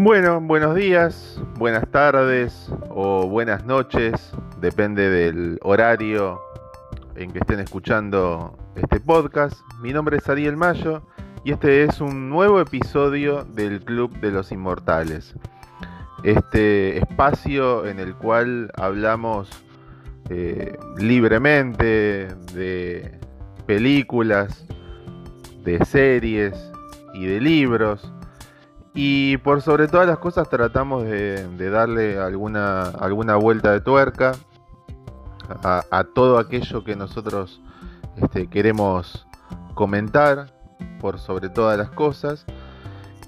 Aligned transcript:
Bueno, 0.00 0.40
buenos 0.40 0.76
días, 0.76 1.42
buenas 1.56 1.90
tardes 1.90 2.70
o 2.88 3.26
buenas 3.26 3.64
noches, 3.64 4.30
depende 4.60 5.10
del 5.10 5.58
horario 5.62 6.40
en 7.16 7.32
que 7.32 7.40
estén 7.40 7.58
escuchando 7.58 8.56
este 8.76 9.00
podcast. 9.00 9.60
Mi 9.82 9.92
nombre 9.92 10.18
es 10.18 10.28
Ariel 10.28 10.56
Mayo 10.56 11.02
y 11.42 11.50
este 11.50 11.82
es 11.82 12.00
un 12.00 12.30
nuevo 12.30 12.60
episodio 12.60 13.42
del 13.42 13.84
Club 13.84 14.16
de 14.20 14.30
los 14.30 14.52
Inmortales. 14.52 15.34
Este 16.22 16.98
espacio 16.98 17.84
en 17.84 17.98
el 17.98 18.14
cual 18.14 18.70
hablamos 18.76 19.50
eh, 20.30 20.78
libremente 20.96 22.28
de 22.54 23.18
películas, 23.66 24.64
de 25.64 25.84
series 25.84 26.54
y 27.14 27.26
de 27.26 27.40
libros 27.40 28.12
y 29.00 29.36
por 29.36 29.62
sobre 29.62 29.86
todas 29.86 30.08
las 30.08 30.18
cosas 30.18 30.50
tratamos 30.50 31.04
de, 31.04 31.70
darle 31.70 32.18
alguna, 32.18 32.82
alguna 32.82 33.36
vuelta 33.36 33.70
de 33.70 33.80
tuerca 33.80 34.32
a, 35.62 36.04
todo 36.16 36.36
aquello 36.36 36.82
que 36.82 36.96
nosotros 36.96 37.60
este, 38.16 38.48
queremos 38.48 39.24
comentar 39.74 40.52
por 41.00 41.20
sobre 41.20 41.48
todas 41.48 41.78
las 41.78 41.90
cosas. 41.90 42.44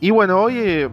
Y 0.01 0.11
bueno, 0.11 0.43
hoy 0.43 0.59
eh, 0.59 0.91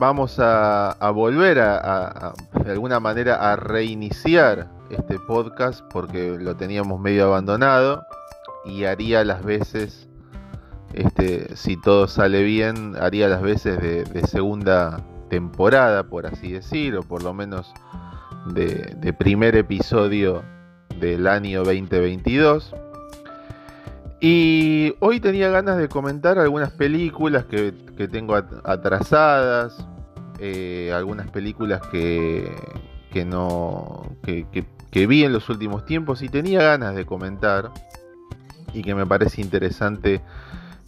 vamos 0.00 0.40
a, 0.40 0.96
volver 1.14 1.60
a, 1.60 2.34
de 2.64 2.72
alguna 2.72 2.98
manera 2.98 3.52
a 3.52 3.54
reiniciar 3.54 4.68
este 4.90 5.20
podcast 5.20 5.84
porque 5.92 6.36
lo 6.40 6.56
teníamos 6.56 6.98
medio 6.98 7.26
abandonado 7.26 8.04
y 8.64 8.82
haría 8.82 9.22
las 9.22 9.44
veces 9.44 10.09
este, 10.92 11.56
si 11.56 11.76
todo 11.76 12.08
sale 12.08 12.42
bien, 12.42 12.94
haría 13.00 13.28
las 13.28 13.42
veces 13.42 13.80
de, 13.80 14.22
segunda 14.26 15.00
temporada, 15.28 16.04
por 16.04 16.26
así 16.26 16.52
decir, 16.52 16.96
o 16.96 17.02
por 17.02 17.22
lo 17.22 17.32
menos 17.32 17.72
de, 18.46 19.14
primer 19.18 19.56
episodio 19.56 20.42
del 20.98 21.26
año 21.26 21.62
2022. 21.64 22.74
Y 24.20 24.94
hoy 25.00 25.20
tenía 25.20 25.48
ganas 25.48 25.78
de 25.78 25.88
comentar 25.88 26.38
algunas 26.38 26.72
películas 26.72 27.44
que, 27.46 27.72
tengo 28.10 28.34
atrasadas, 28.34 29.86
eh, 30.38 30.92
algunas 30.94 31.30
películas 31.30 31.80
que, 31.90 32.50
que 33.12 33.24
no 33.24 34.02
que 34.90 35.06
vi 35.06 35.24
en 35.24 35.32
los 35.32 35.48
últimos 35.48 35.84
tiempos 35.84 36.22
y 36.22 36.28
tenía 36.28 36.62
ganas 36.62 36.94
de 36.94 37.06
comentar 37.06 37.70
y 38.72 38.82
que 38.82 38.94
me 38.94 39.06
parece 39.06 39.40
interesante 39.40 40.20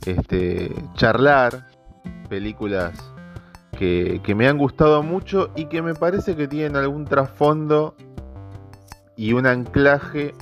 este, 0.06 0.74
charlar 0.94 1.66
películas 2.28 2.92
que, 3.78 4.20
me 4.36 4.48
han 4.48 4.58
gustado 4.58 5.02
mucho 5.02 5.50
y 5.56 5.66
que 5.66 5.82
me 5.82 5.94
parece 5.94 6.36
que 6.36 6.46
tienen 6.46 6.76
algún 6.76 7.04
trasfondo 7.04 7.94
y 9.16 9.32
un 9.32 9.46
anclaje 9.46 10.34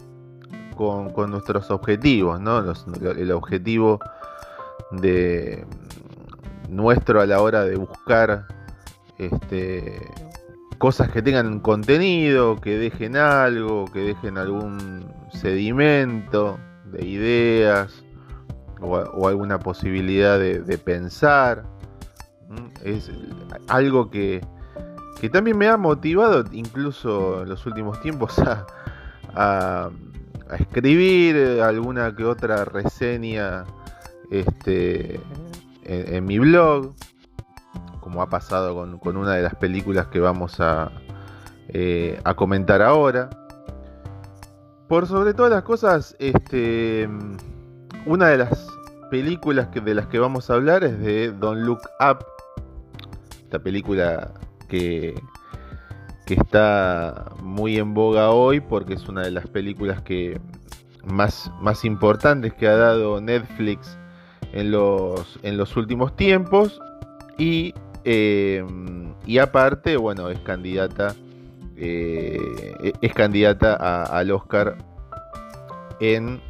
con, 0.77 1.13
nuestros 1.31 1.71
objetivos, 1.71 2.41
¿no? 2.41 2.59
el 2.61 3.33
objetivo 3.33 4.01
de 4.91 5.65
nuestro 6.69 7.21
a 7.21 7.27
la 7.27 7.41
hora 7.43 7.65
de 7.65 7.77
buscar 7.77 8.47
este, 9.19 10.01
cosas 10.79 11.11
que 11.11 11.21
tengan 11.21 11.61
contenido, 11.61 12.61
que 12.61 12.79
dejen 12.79 13.17
algo, 13.17 13.85
que 13.93 14.01
dejen 14.01 14.39
algún 14.39 15.13
sedimento 15.31 16.59
de 16.87 17.07
ideas, 17.07 18.05
o, 18.81 19.29
alguna 19.29 19.59
posibilidad 19.59 20.39
de, 20.39 20.79
pensar. 20.79 21.65
Es 22.85 23.11
algo 23.69 24.11
que, 24.11 24.41
también 25.33 25.59
me 25.59 25.69
ha 25.69 25.77
motivado, 25.77 26.45
incluso 26.53 27.43
en 27.43 27.49
los 27.49 27.67
últimos 27.67 28.01
tiempos, 28.01 28.35
a, 29.35 29.91
escribir 30.59 31.61
alguna 31.63 32.15
que 32.17 32.25
otra 32.25 32.65
reseña 32.65 33.65
este, 34.33 35.21
en, 35.85 36.25
mi 36.25 36.41
blog, 36.41 36.93
como 38.01 38.21
ha 38.21 38.29
pasado 38.29 38.75
con, 39.01 39.17
una 39.17 39.35
de 39.35 39.43
las 39.43 39.55
películas 39.55 40.09
que 40.09 40.19
vamos 40.19 40.59
a, 40.59 40.91
eh, 41.69 42.21
a 42.25 42.35
comentar 42.35 42.83
ahora. 42.83 43.31
Por 44.89 45.07
sobre 45.07 45.35
todas 45.35 45.53
las 45.53 45.63
cosas, 45.63 46.17
este, 46.19 47.09
una 48.07 48.29
de 48.29 48.39
las 48.39 48.69
películas 49.11 49.69
que, 49.69 49.81
de 49.81 49.95
las 49.95 50.07
que 50.07 50.19
vamos 50.19 50.51
a 50.51 50.55
hablar 50.55 50.85
es 50.85 50.99
de 51.01 51.33
Don't 51.33 51.63
Look 51.63 51.81
Up, 52.01 52.25
esta 53.43 53.59
película 53.59 54.33
que, 54.69 55.15
que 56.27 56.35
está 56.35 57.33
muy 57.43 57.79
en 57.79 57.95
boga 57.95 58.31
hoy 58.31 58.61
porque 58.61 58.95
es 58.95 59.09
una 59.09 59.23
de 59.23 59.31
las 59.31 59.47
películas 59.49 60.03
que 60.03 60.41
más, 61.05 61.51
más 61.61 61.85
importantes 61.85 62.55
que 62.55 62.69
ha 62.69 62.77
dado 62.77 63.21
Netflix 63.21 63.99
en 64.53 64.71
los, 64.71 65.39
en 65.43 65.57
los 65.57 65.77
últimos 65.77 66.15
tiempos. 66.17 66.81
Y, 67.39 67.75
eh, 68.05 68.65
y 69.27 69.39
aparte, 69.39 69.97
bueno, 69.97 70.29
es 70.29 70.39
candidata 70.41 71.15
eh, 71.83 72.93
es 73.01 73.15
candidata 73.15 74.05
al 74.05 74.31
Oscar 74.33 74.77
en 75.99 76.43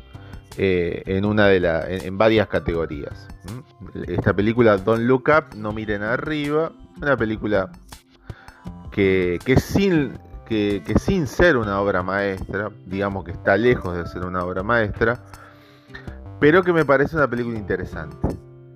eh, 0.56 1.02
en 1.06 1.24
una 1.24 1.46
de 1.46 1.60
la, 1.60 1.88
en, 1.88 2.18
varias 2.18 2.48
categorías. 2.48 3.28
Esta 4.06 4.34
película 4.34 4.76
Don't 4.76 5.04
Look 5.04 5.28
Up, 5.28 5.56
No 5.56 5.72
miren 5.72 6.02
arriba, 6.02 6.72
una 7.00 7.16
película 7.16 7.70
que, 8.90 9.38
sin, 9.58 10.18
que, 10.46 10.82
sin 11.00 11.26
ser 11.26 11.56
una 11.56 11.80
obra 11.80 12.02
maestra, 12.02 12.70
digamos 12.86 13.24
que 13.24 13.30
está 13.30 13.56
lejos 13.56 13.96
de 13.96 14.06
ser 14.06 14.24
una 14.24 14.44
obra 14.44 14.62
maestra, 14.62 15.22
pero 16.40 16.62
que 16.62 16.72
me 16.72 16.84
parece 16.84 17.16
una 17.16 17.28
película 17.28 17.56
interesante. 17.56 18.16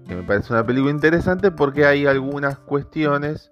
Que 0.06 0.14
me 0.14 0.22
parece 0.22 0.52
una 0.52 0.64
película 0.64 0.92
interesante 0.92 1.50
porque 1.50 1.86
hay 1.86 2.06
algunas 2.06 2.58
cuestiones 2.58 3.50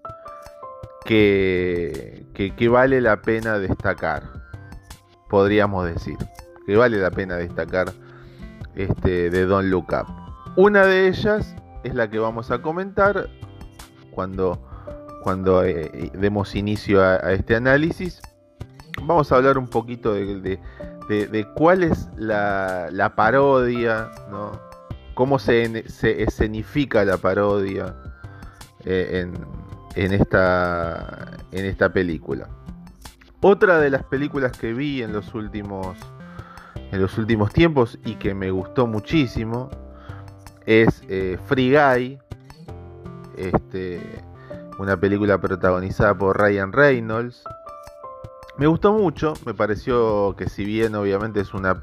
que, 1.04 2.26
que 2.34 2.68
vale 2.68 3.00
la 3.00 3.20
pena 3.20 3.58
destacar, 3.58 4.22
podríamos 5.28 5.86
decir. 5.86 6.16
Que 6.66 6.76
vale 6.76 6.98
la 6.98 7.10
pena 7.10 7.36
destacar 7.36 7.92
este, 8.76 9.30
de 9.30 9.46
Don 9.46 9.70
Look 9.70 9.88
Up. 9.92 10.06
Una 10.56 10.84
de 10.84 11.08
ellas 11.08 11.54
es 11.84 11.94
la 11.94 12.10
que 12.10 12.18
vamos 12.18 12.50
a 12.50 12.60
comentar 12.60 13.28
cuando, 14.10 14.60
cuando 15.22 15.64
eh, 15.64 16.10
demos 16.14 16.54
inicio 16.54 17.02
a, 17.02 17.16
este 17.32 17.56
análisis. 17.56 18.20
Vamos 19.02 19.32
a 19.32 19.36
hablar 19.36 19.58
un 19.58 19.68
poquito 19.68 20.14
de, 20.14 20.60
cuál 21.54 21.82
es 21.82 22.08
la, 22.16 23.12
parodia, 23.16 24.10
¿no? 24.30 24.52
cómo 25.14 25.38
se, 25.38 25.88
se, 25.88 26.22
escenifica 26.22 27.04
la 27.04 27.16
parodia 27.16 27.94
eh, 28.84 29.26
en, 29.94 30.12
esta, 30.12 31.30
en 31.50 31.64
esta 31.64 31.92
película. 31.92 32.48
Otra 33.40 33.80
de 33.80 33.90
las 33.90 34.04
películas 34.04 34.52
que 34.52 34.72
vi 34.72 35.02
en 35.02 35.12
los 35.12 35.34
últimos 35.34 35.96
en 36.92 37.00
los 37.00 37.16
últimos 37.18 37.52
tiempos 37.52 37.98
y 38.04 38.14
que 38.16 38.34
me 38.34 38.50
gustó 38.50 38.86
muchísimo 38.86 39.70
es 40.66 41.02
eh, 41.08 41.38
Free 41.46 41.72
Guy, 41.74 42.18
este, 43.36 44.00
una 44.78 44.98
película 44.98 45.40
protagonizada 45.40 46.14
por 46.14 46.38
Ryan 46.38 46.72
Reynolds. 46.72 47.42
Me 48.58 48.66
gustó 48.66 48.92
mucho, 48.92 49.32
me 49.46 49.54
pareció 49.54 50.36
que 50.36 50.48
si 50.48 50.64
bien 50.64 50.94
obviamente 50.94 51.40
es 51.40 51.54
una, 51.54 51.82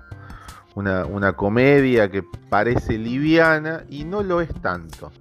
una, 0.76 1.34
comedia 1.34 2.10
que 2.10 2.24
parece 2.50 2.98
liviana 2.98 3.84
y 3.90 4.06
no 4.06 4.22
lo 4.22 4.40
es 4.42 4.54
tanto. 4.62 5.12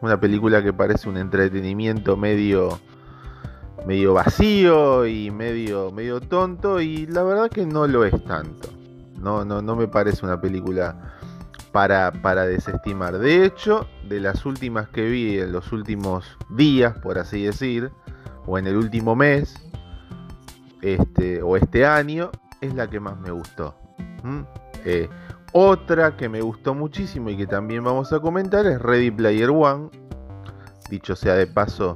Una 0.00 0.18
película 0.18 0.62
que 0.62 0.72
parece 0.72 1.08
un 1.08 1.16
entretenimiento 1.16 2.16
medio 2.16 2.80
medio 3.86 4.14
vacío 4.14 5.06
y 5.06 5.30
medio, 5.30 5.90
medio 5.90 6.20
tonto 6.20 6.80
y 6.80 7.06
la 7.06 7.22
verdad 7.22 7.50
que 7.50 7.66
no 7.66 7.86
lo 7.86 8.04
es 8.04 8.24
tanto. 8.24 8.68
No, 9.18 9.44
no, 9.44 9.62
no 9.62 9.76
me 9.76 9.86
parece 9.86 10.24
una 10.26 10.40
película 10.40 11.14
para, 11.72 12.12
para 12.12 12.46
desestimar. 12.46 13.18
De 13.18 13.44
hecho, 13.44 13.86
de 14.08 14.20
las 14.20 14.44
últimas 14.44 14.88
que 14.88 15.08
vi 15.08 15.38
en 15.38 15.52
los 15.52 15.72
últimos 15.72 16.24
días, 16.50 16.96
por 16.98 17.18
así 17.18 17.44
decir, 17.44 17.90
o 18.46 18.58
en 18.58 18.66
el 18.66 18.76
último 18.76 19.16
mes, 19.16 19.54
este, 20.82 21.42
o 21.42 21.56
este 21.56 21.86
año, 21.86 22.30
es 22.60 22.74
la 22.74 22.88
que 22.88 23.00
más 23.00 23.18
me 23.18 23.30
gustó. 23.30 23.74
Eh, 24.84 25.08
otra 25.52 26.16
que 26.16 26.28
me 26.28 26.40
gustó 26.40 26.74
muchísimo 26.74 27.30
y 27.30 27.36
que 27.36 27.46
también 27.46 27.84
vamos 27.84 28.12
a 28.12 28.20
comentar 28.20 28.66
es 28.66 28.80
Ready 28.80 29.10
Player 29.10 29.50
One. 29.50 29.90
Dicho 30.88 31.16
sea 31.16 31.34
de 31.34 31.46
paso, 31.46 31.94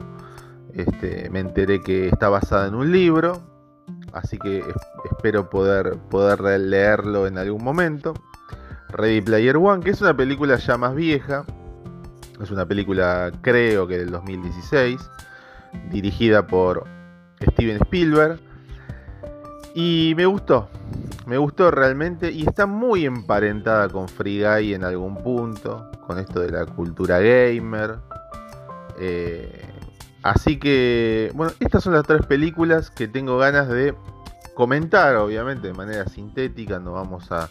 este, 0.76 1.30
me 1.30 1.40
enteré 1.40 1.80
que 1.80 2.08
está 2.08 2.28
basada 2.28 2.68
en 2.68 2.74
un 2.74 2.92
libro, 2.92 3.40
así 4.12 4.38
que 4.38 4.62
espero 5.10 5.48
poder, 5.48 5.96
poder 6.10 6.60
leerlo 6.60 7.26
en 7.26 7.38
algún 7.38 7.64
momento. 7.64 8.14
Ready 8.90 9.20
Player 9.22 9.56
One, 9.56 9.82
que 9.82 9.90
es 9.90 10.00
una 10.00 10.16
película 10.16 10.56
ya 10.56 10.76
más 10.76 10.94
vieja, 10.94 11.44
Es 12.40 12.50
una 12.50 12.66
película, 12.66 13.32
creo 13.40 13.86
que 13.86 13.96
del 13.98 14.10
2016, 14.10 15.00
dirigida 15.90 16.46
por 16.46 16.84
Steven 17.52 17.78
Spielberg. 17.82 18.38
Y 19.74 20.14
me 20.16 20.26
gustó, 20.26 20.68
me 21.26 21.38
gustó 21.38 21.70
realmente 21.70 22.30
y 22.30 22.46
está 22.46 22.66
muy 22.66 23.04
emparentada 23.04 23.88
con 23.88 24.08
Free 24.08 24.42
Guy 24.42 24.74
en 24.74 24.84
algún 24.84 25.16
punto, 25.22 25.90
con 26.06 26.18
esto 26.18 26.40
de 26.40 26.50
la 26.50 26.66
cultura 26.66 27.18
gamer. 27.18 27.96
Eh, 28.98 29.65
así 30.30 30.58
que, 30.58 31.30
bueno, 31.34 31.52
estas 31.60 31.82
son 31.82 31.94
las 31.94 32.06
tres 32.06 32.26
películas 32.26 32.90
que 32.90 33.08
tengo 33.08 33.38
ganas 33.38 33.68
de 33.68 33.94
comentar, 34.54 35.16
obviamente, 35.16 35.68
de 35.68 35.74
manera 35.74 36.06
sintética. 36.06 36.78
No 36.78 36.92
vamos 36.92 37.30
a, 37.30 37.50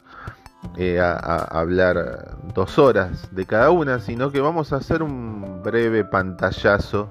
eh, 0.77 0.99
a, 0.99 1.15
hablar 1.59 2.37
dos 2.53 2.77
horas 2.79 3.33
de 3.33 3.45
cada 3.45 3.71
una, 3.71 3.99
sino 3.99 4.31
que 4.31 4.41
vamos 4.41 4.73
a 4.73 4.77
hacer 4.77 5.03
un 5.03 5.61
breve 5.63 6.03
pantallazo 6.03 7.09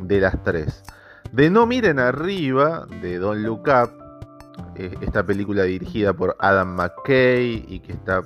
de 0.00 0.20
las 0.20 0.42
tres. 0.42 0.82
De 1.32 1.50
No 1.50 1.66
Miren 1.66 1.98
Arriba, 1.98 2.86
de 3.00 3.18
Don 3.18 3.42
Look 3.42 3.68
Up, 3.68 3.90
eh, 4.76 4.94
esta 5.00 5.24
película 5.24 5.62
dirigida 5.62 6.12
por 6.12 6.36
Adam 6.40 6.76
McKay 6.76 7.64
y 7.68 7.80
que 7.80 7.92
está 7.92 8.22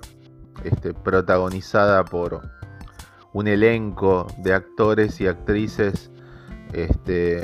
este, 0.64 0.92
protagonizada 0.92 2.04
por 2.04 2.42
un 3.32 3.46
elenco 3.46 4.26
de 4.38 4.54
actores 4.54 5.20
y 5.20 5.26
actrices 5.26 6.10
este, 6.72 7.42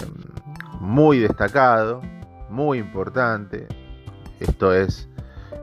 muy 0.81 1.19
destacado, 1.19 2.03
muy 2.51 2.79
importante. 2.79 3.67
Esto 4.41 4.73
es 4.73 5.09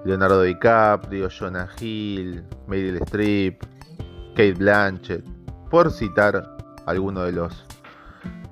Leonardo 0.06 0.42
DiCaprio, 0.42 1.30
Jonah 1.30 1.70
Hill, 1.80 2.44
Meryl 2.68 2.98
Streep, 3.04 3.64
Kate 4.32 4.54
Blanchett, 4.54 5.24
por 5.70 5.92
citar 5.92 6.58
algunos 6.86 7.26
de 7.26 7.32
los, 7.32 7.66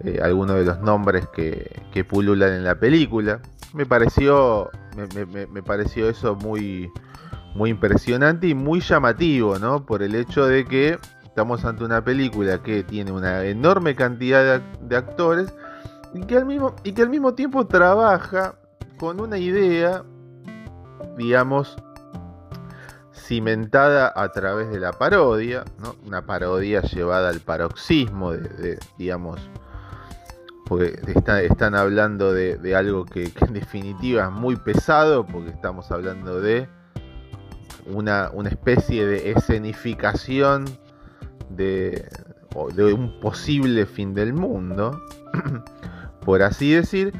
eh, 0.03 0.19
algunos 0.21 0.57
de 0.57 0.65
los 0.65 0.79
nombres 0.81 1.27
que, 1.29 1.81
que, 1.91 2.03
pululan 2.03 2.53
en 2.53 2.63
la 2.63 2.75
película. 2.75 3.41
Me 3.73 3.85
pareció, 3.85 4.69
me, 4.95 5.63
pareció 5.63 6.09
eso 6.09 6.35
muy, 6.35 6.91
muy 7.55 7.71
impresionante 7.71 8.47
y 8.47 8.53
muy 8.53 8.81
llamativo, 8.81 9.59
¿no? 9.59 9.85
Por 9.85 10.03
el 10.03 10.15
hecho 10.15 10.45
de 10.45 10.65
que 10.65 10.97
estamos 11.29 11.63
ante 11.63 11.83
una 11.83 12.03
película 12.03 12.61
que 12.61 12.83
tiene 12.83 13.11
una 13.11 13.45
enorme 13.45 13.95
cantidad 13.95 14.61
de, 14.61 14.95
actores 14.95 15.53
y 16.13 16.21
que, 16.21 16.37
al 16.37 16.45
mismo, 16.45 16.75
y 16.83 16.91
que 16.91 17.03
al 17.03 17.09
mismo 17.09 17.33
tiempo 17.33 17.65
trabaja 17.67 18.55
con 18.97 19.21
una 19.21 19.37
idea 19.37 20.03
digamos, 21.19 21.75
cimentada 23.13 24.11
a 24.15 24.29
través 24.29 24.69
de 24.69 24.79
la 24.79 24.93
parodia, 24.93 25.65
una 26.05 26.25
parodia 26.25 26.81
llevada 26.81 27.29
al 27.29 27.41
paroxismo 27.41 28.31
digamos, 28.97 29.39
porque 30.65 30.99
están 31.43 31.75
hablando 31.75 32.33
de, 32.33 32.75
algo 32.75 33.05
que, 33.05 33.31
en 33.41 33.53
definitiva 33.53 34.25
es 34.25 34.31
muy 34.31 34.55
pesado, 34.55 35.25
porque 35.25 35.49
estamos 35.49 35.91
hablando 35.91 36.39
de 36.39 36.69
una, 37.85 38.31
especie 38.49 39.05
de 39.05 39.31
escenificación 39.31 40.65
de, 41.49 42.07
de 42.75 42.93
un 42.93 43.19
posible 43.19 43.85
fin 43.85 44.13
del 44.13 44.33
mundo, 44.33 45.01
por 46.25 46.43
así 46.43 46.71
decir, 46.71 47.13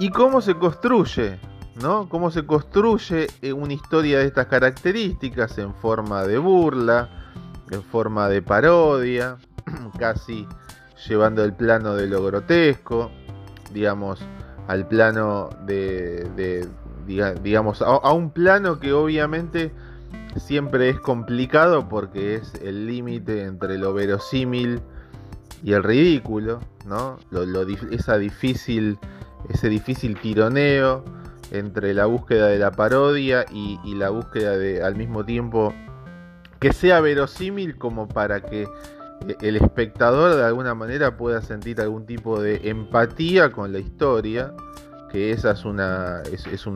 y 0.00 0.10
cómo 0.10 0.40
se 0.40 0.54
construye 0.54 1.38
¿no? 1.80 2.08
Cómo 2.08 2.30
se 2.30 2.46
construye 2.46 3.26
eh, 3.42 3.52
una 3.52 3.72
historia 3.72 4.18
de 4.18 4.26
estas 4.26 4.46
características 4.46 5.58
en 5.58 5.74
forma 5.74 6.24
de 6.24 6.38
burla, 6.38 7.08
en 7.70 7.82
forma 7.82 8.28
de 8.28 8.42
parodia, 8.42 9.36
casi 9.98 10.46
llevando 11.08 11.44
el 11.44 11.52
plano 11.52 11.94
de 11.94 12.06
lo 12.06 12.24
grotesco, 12.24 13.10
digamos, 13.72 14.20
al 14.68 14.86
plano 14.86 15.50
de, 15.66 16.68
digamos, 17.42 17.82
a, 17.82 18.12
un 18.12 18.30
plano 18.30 18.78
que 18.78 18.92
obviamente 18.92 19.72
siempre 20.36 20.88
es 20.90 21.00
complicado 21.00 21.88
porque 21.88 22.36
es 22.36 22.54
el 22.62 22.86
límite 22.86 23.44
entre 23.44 23.78
lo 23.78 23.94
verosímil 23.94 24.80
y 25.62 25.72
el 25.72 25.82
ridículo, 25.82 26.60
¿no? 26.86 27.18
esa 27.90 28.18
difícil, 28.18 28.98
ese 29.48 29.68
difícil 29.68 30.18
tironeo 30.18 31.04
entre 31.50 31.94
la 31.94 32.06
búsqueda 32.06 32.48
de 32.48 32.58
la 32.58 32.70
parodia 32.72 33.46
y, 33.50 33.78
la 33.94 34.10
búsqueda 34.10 34.56
de 34.56 34.82
al 34.82 34.96
mismo 34.96 35.24
tiempo 35.24 35.72
que 36.58 36.72
sea 36.72 37.00
verosímil 37.00 37.76
como 37.78 38.08
para 38.08 38.40
que 38.40 38.62
eh, 38.62 39.36
el 39.40 39.56
espectador 39.56 40.34
de 40.34 40.44
alguna 40.44 40.74
manera 40.74 41.16
pueda 41.16 41.42
sentir 41.42 41.80
algún 41.80 42.06
tipo 42.06 42.40
de 42.40 42.68
empatía 42.68 43.52
con 43.52 43.72
la 43.72 43.78
historia, 43.78 44.52
que 45.10 45.30
esa 45.30 45.52
es 45.52 45.64
una, 45.64 46.22
es, 46.30 46.66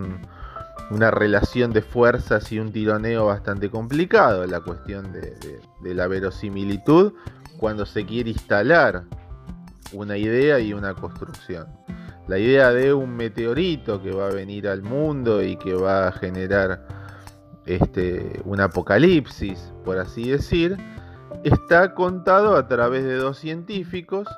una 0.90 1.10
relación 1.10 1.72
de 1.72 1.82
fuerzas 1.82 2.50
y 2.52 2.58
un 2.58 2.72
tironeo 2.72 3.26
bastante 3.26 3.70
complicado, 3.70 4.46
la 4.46 4.60
cuestión 4.60 5.12
de 5.12 5.94
la 5.94 6.06
verosimilitud 6.06 7.12
cuando 7.58 7.84
se 7.84 8.06
quiere 8.06 8.30
instalar 8.30 9.04
una 9.92 10.16
idea 10.16 10.60
y 10.60 10.72
una 10.72 10.94
construcción 10.94 11.66
la 12.28 12.38
idea 12.38 12.70
de 12.72 12.92
un 12.92 13.16
meteorito 13.16 14.02
que 14.02 14.12
va 14.12 14.28
a 14.28 14.30
venir 14.30 14.68
al 14.68 14.82
mundo 14.82 15.42
y 15.42 15.56
que 15.56 15.74
va 15.74 16.08
a 16.08 16.12
generar 16.12 16.86
este, 17.64 18.40
un 18.44 18.60
apocalipsis, 18.60 19.72
por 19.84 19.98
así 19.98 20.30
decir, 20.30 20.76
está 21.42 21.94
contado 21.94 22.56
a 22.56 22.68
través 22.68 23.04
de 23.04 23.14
dos 23.14 23.38
científicos. 23.38 24.28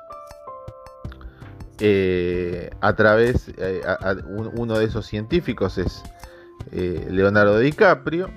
Eh, 1.79 2.69
a 2.79 2.95
través, 2.95 3.51
eh, 3.57 3.81
uno 4.55 4.77
de 4.77 4.85
esos 4.85 5.05
científicos 5.05 5.77
es 5.77 6.03
eh, 6.71 7.07
Leonardo 7.09 7.59
DiCaprio, 7.59 8.29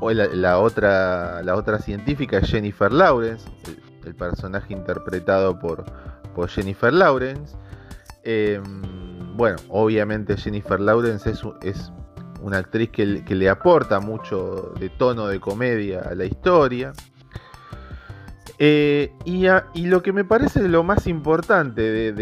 o 0.00 0.10
la, 0.10 0.58
otra, 0.58 1.42
la 1.42 1.54
otra 1.54 1.78
científica 1.78 2.38
es 2.38 2.48
Jennifer 2.48 2.92
Lawrence, 2.92 3.48
el, 4.04 4.14
personaje 4.14 4.72
interpretado 4.72 5.58
por, 5.58 5.84
por 6.34 6.48
Jennifer 6.48 6.92
Lawrence, 6.92 7.56
Em, 8.24 9.36
bueno, 9.36 9.56
obviamente 9.68 10.36
Jennifer 10.36 10.80
Lawrence 10.80 11.30
es, 11.30 11.42
es 11.62 11.92
una 12.40 12.58
actriz 12.58 12.90
que, 12.90 13.04
le 13.06 13.48
aporta 13.48 14.00
mucho 14.00 14.74
de 14.78 14.90
tono 14.90 15.26
de 15.26 15.40
comedia 15.40 16.00
a 16.00 16.14
la 16.14 16.24
historia. 16.24 16.92
Eh, 18.58 19.12
y, 19.24 19.86
lo 19.86 20.02
que 20.02 20.12
me 20.12 20.24
parece 20.24 20.68
lo 20.68 20.84
más 20.84 21.06
importante 21.06 21.82
de, 21.82 22.12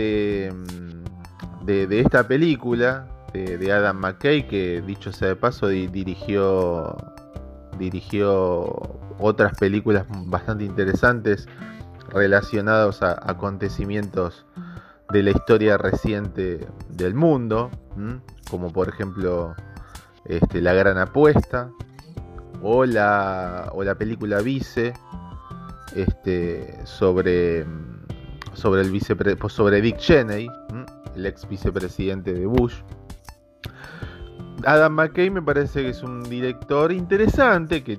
de, 1.64 2.00
esta 2.00 2.26
película, 2.26 3.06
de, 3.32 3.72
Adam 3.72 3.98
McKay, 3.98 4.46
que 4.46 4.82
dicho 4.82 5.12
sea 5.12 5.28
de 5.28 5.36
paso, 5.36 5.68
dirigió, 5.68 6.96
dirigió 7.78 8.64
otras 9.18 9.58
películas 9.58 10.06
bastante 10.26 10.64
interesantes 10.64 11.46
relacionados 12.08 13.02
a 13.02 13.12
acontecimientos 13.30 14.44
de 15.12 15.22
la 15.22 15.30
historia 15.30 15.76
reciente 15.78 16.66
del 16.88 17.14
mundo, 17.14 17.70
como 18.50 18.72
por 18.72 18.88
ejemplo 18.88 19.54
este, 20.24 20.60
La 20.60 20.72
Gran 20.72 20.98
Apuesta 20.98 21.70
o 22.62 22.84
la, 22.84 23.70
o 23.72 23.82
la 23.84 23.94
película 23.96 24.40
Vice 24.40 24.92
este, 25.94 26.78
sobre, 26.84 27.66
sobre, 28.54 28.82
el 28.82 29.40
sobre 29.48 29.80
Dick 29.80 29.98
Cheney, 29.98 30.48
el 31.16 31.26
ex 31.26 31.48
vicepresidente 31.48 32.32
de 32.32 32.46
Bush. 32.46 32.74
Adam 34.66 34.94
McKay 34.94 35.30
me 35.30 35.42
parece 35.42 35.82
que 35.82 35.88
es 35.90 36.02
un 36.02 36.22
director 36.22 36.92
interesante, 36.92 37.82
que 37.82 37.98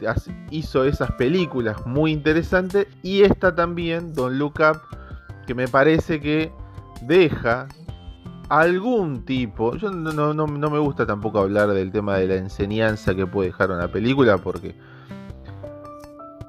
hizo 0.50 0.84
esas 0.84 1.12
películas 1.14 1.86
muy 1.86 2.12
interesantes, 2.12 2.88
y 3.04 3.24
esta 3.24 3.56
también, 3.56 4.14
Don 4.14 4.38
Look 4.38 4.60
Up, 4.60 4.82
que 5.48 5.56
me 5.56 5.68
parece 5.68 6.20
que 6.20 6.52
deja 7.02 7.68
algún 8.50 9.24
tipo, 9.24 9.78
yo 9.78 9.92
no, 9.92 10.34
no, 10.34 10.48
me 10.48 10.80
gusta 10.80 11.06
tampoco 11.06 11.40
hablar 11.40 11.70
del 11.70 11.92
tema 11.92 12.18
de 12.18 12.28
la 12.28 12.36
enseñanza 12.36 13.16
que 13.16 13.26
puede 13.26 13.48
dejar 13.48 13.72
una 13.72 13.90
película 13.90 14.38
porque 14.40 14.76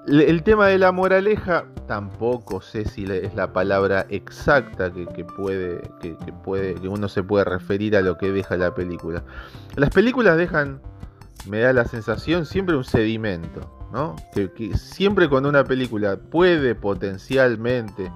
el 0.06 0.42
tema 0.42 0.66
de 0.66 0.78
la 0.78 0.90
moraleja 0.92 1.64
tampoco 1.86 2.60
sé 2.60 2.84
si 2.84 3.04
es 3.04 3.34
la 3.34 3.52
palabra 3.52 4.06
exacta 4.08 4.92
que, 4.92 5.24
puede, 5.24 5.80
que, 6.00 6.16
puede, 6.44 6.74
que 6.74 6.88
uno 6.88 7.08
se 7.08 7.22
puede 7.22 7.44
referir 7.44 7.96
a 7.96 8.00
lo 8.00 8.16
que 8.18 8.32
deja 8.32 8.56
la 8.56 8.74
película. 8.74 9.22
Las 9.76 9.90
películas 9.90 10.36
dejan, 10.36 10.80
me 11.48 11.60
da 11.60 11.72
la 11.72 11.84
sensación, 11.84 12.46
siempre 12.46 12.76
un 12.76 12.84
sedimento, 12.84 13.88
¿no? 13.92 14.16
que 14.34 14.76
siempre 14.76 15.28
cuando 15.28 15.48
una 15.48 15.64
película 15.64 16.16
puede 16.16 16.74
potencialmente 16.74 18.10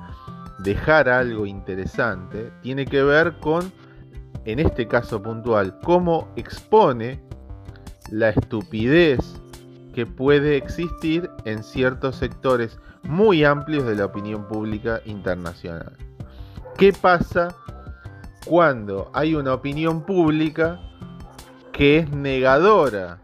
dejar 0.58 1.08
algo 1.08 1.46
interesante 1.46 2.50
tiene 2.62 2.86
que 2.86 3.02
ver 3.02 3.38
con, 3.40 3.70
en 4.44 4.58
este 4.58 4.88
caso 4.88 5.22
puntual, 5.22 5.78
cómo 5.84 6.32
expone 6.36 7.20
la 8.10 8.30
estupidez 8.30 9.18
que 9.96 10.04
puede 10.04 10.58
existir 10.58 11.30
en 11.46 11.64
ciertos 11.64 12.16
sectores 12.16 12.78
muy 13.02 13.44
amplios 13.44 13.86
de 13.86 13.94
la 13.94 14.04
opinión 14.04 14.46
pública 14.46 15.00
internacional. 15.06 15.96
¿Qué 16.76 16.92
pasa 16.92 17.56
cuando 18.44 19.10
hay 19.14 19.34
una 19.34 19.54
opinión 19.54 20.04
pública 20.04 20.78
que 21.72 21.96
es 21.96 22.10
negadora, 22.10 23.20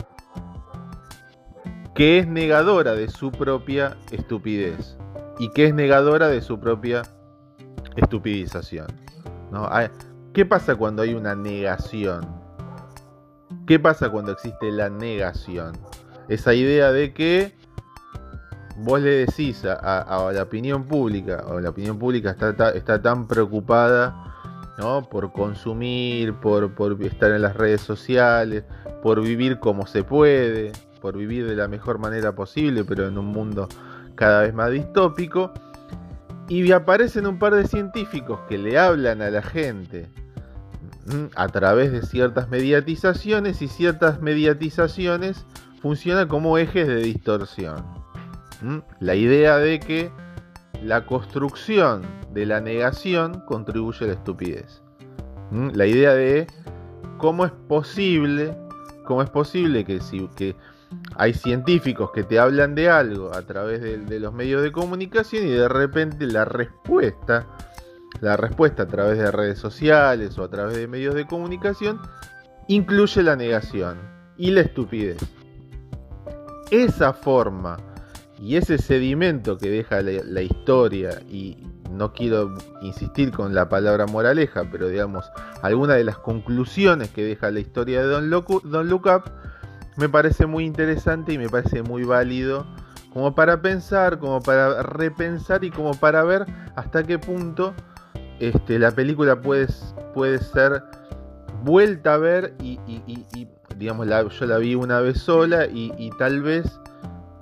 que 1.94 2.20
es 2.20 2.26
negadora 2.26 2.94
de 2.94 3.10
su 3.10 3.30
propia 3.30 3.98
estupidez 4.10 4.96
y 5.38 5.50
que 5.50 5.66
es 5.66 5.74
negadora 5.74 6.28
de 6.28 6.40
su 6.40 6.58
propia 6.58 7.02
estupidización? 7.96 8.86
¿Qué 10.32 10.46
pasa 10.46 10.74
cuando 10.74 11.02
hay 11.02 11.12
una 11.12 11.34
negación? 11.34 12.26
¿Qué 13.66 13.78
pasa 13.78 14.08
cuando 14.08 14.32
existe 14.32 14.72
la 14.72 14.88
negación? 14.88 15.74
Esa 16.28 16.54
idea 16.54 16.92
de 16.92 17.12
que 17.12 17.52
vos 18.76 19.00
le 19.00 19.26
decís 19.26 19.64
a, 19.64 20.30
la 20.32 20.42
opinión 20.42 20.84
pública, 20.84 21.44
o 21.48 21.60
la 21.60 21.70
opinión 21.70 21.98
pública 21.98 22.30
está, 22.30 22.70
está 22.70 23.00
tan 23.00 23.26
preocupada 23.26 24.32
¿no? 24.78 25.08
por 25.08 25.32
consumir, 25.32 26.34
por 26.34 26.72
estar 27.00 27.32
en 27.32 27.42
las 27.42 27.56
redes 27.56 27.80
sociales, 27.80 28.64
por 29.02 29.20
vivir 29.20 29.58
como 29.58 29.86
se 29.86 30.04
puede, 30.04 30.72
por 31.00 31.16
vivir 31.16 31.46
de 31.46 31.56
la 31.56 31.68
mejor 31.68 31.98
manera 31.98 32.34
posible, 32.34 32.84
pero 32.84 33.06
en 33.06 33.18
un 33.18 33.26
mundo 33.26 33.68
cada 34.14 34.42
vez 34.42 34.54
más 34.54 34.70
distópico. 34.70 35.52
Y 36.48 36.70
aparecen 36.72 37.26
un 37.26 37.38
par 37.38 37.54
de 37.54 37.66
científicos 37.66 38.40
que 38.48 38.58
le 38.58 38.78
hablan 38.78 39.22
a 39.22 39.30
la 39.30 39.42
gente 39.42 40.08
a 41.34 41.48
través 41.48 41.92
de 41.92 42.02
ciertas 42.02 42.48
mediatizaciones 42.48 43.62
y 43.62 43.68
ciertas 43.68 44.20
mediatizaciones 44.20 45.46
funcionan 45.82 46.28
como 46.28 46.56
ejes 46.56 46.86
de 46.86 46.96
distorsión. 46.96 47.84
La 49.00 49.16
idea 49.16 49.58
de 49.58 49.80
que 49.80 50.10
la 50.82 51.04
construcción 51.04 52.02
de 52.32 52.46
la 52.46 52.60
negación 52.60 53.42
contribuye 53.46 54.04
a 54.04 54.08
la 54.08 54.14
estupidez. 54.14 54.82
La 55.50 55.86
idea 55.86 56.14
de 56.14 56.46
cómo 57.18 57.44
es 57.44 57.52
posible, 57.68 58.56
cómo 59.04 59.22
es 59.22 59.30
posible 59.30 59.84
que, 59.84 60.00
si, 60.00 60.28
hay 61.16 61.34
científicos 61.34 62.10
que 62.12 62.22
te 62.22 62.38
hablan 62.38 62.74
de 62.74 62.88
algo 62.88 63.34
a 63.34 63.42
través 63.42 63.82
de, 63.82 64.20
los 64.20 64.32
medios 64.32 64.62
de 64.62 64.72
comunicación 64.72 65.46
y 65.46 65.50
de 65.50 65.68
repente 65.68 66.26
la 66.26 66.44
respuesta, 66.44 67.46
la 68.20 68.36
respuesta 68.36 68.84
a 68.84 68.86
través 68.86 69.18
de 69.18 69.30
redes 69.30 69.58
sociales 69.58 70.38
o 70.38 70.44
a 70.44 70.48
través 70.48 70.76
de 70.76 70.86
medios 70.86 71.14
de 71.14 71.26
comunicación 71.26 72.00
incluye 72.68 73.22
la 73.22 73.36
negación 73.36 73.98
y 74.36 74.52
la 74.52 74.60
estupidez. 74.60 75.18
Esa 76.72 77.12
forma 77.12 77.76
y 78.40 78.56
ese 78.56 78.78
sedimento 78.78 79.58
que 79.58 79.68
deja 79.68 80.00
la, 80.00 80.40
historia, 80.40 81.20
y 81.30 81.58
no 81.90 82.14
quiero 82.14 82.54
insistir 82.80 83.30
con 83.30 83.54
la 83.54 83.68
palabra 83.68 84.06
moraleja, 84.06 84.64
pero 84.72 84.88
digamos, 84.88 85.30
alguna 85.60 85.94
de 85.94 86.04
las 86.04 86.16
conclusiones 86.16 87.10
que 87.10 87.24
deja 87.24 87.50
la 87.50 87.60
historia 87.60 88.00
de 88.00 88.06
Don 88.06 88.30
Look, 88.30 88.62
Don 88.64 88.88
Look 88.88 89.06
Up, 89.06 89.30
me 89.98 90.08
parece 90.08 90.46
muy 90.46 90.64
interesante 90.64 91.34
y 91.34 91.38
me 91.38 91.50
parece 91.50 91.82
muy 91.82 92.04
válido 92.04 92.66
como 93.12 93.34
para 93.34 93.60
pensar, 93.60 94.18
como 94.18 94.40
para 94.40 94.82
repensar 94.82 95.64
y 95.64 95.70
como 95.70 95.92
para 95.92 96.24
ver 96.24 96.46
hasta 96.74 97.04
qué 97.04 97.18
punto 97.18 97.74
este, 98.40 98.78
la 98.78 98.92
película 98.92 99.42
puede, 99.42 99.68
puede 100.14 100.38
ser 100.38 100.82
vuelta 101.62 102.14
a 102.14 102.16
ver 102.16 102.54
y, 102.60 102.78
digamos, 103.76 104.06
yo 104.38 104.46
la 104.46 104.58
vi 104.58 104.74
una 104.74 105.00
vez 105.00 105.18
sola 105.18 105.66
y 105.66 106.10
tal 106.18 106.42
vez 106.42 106.78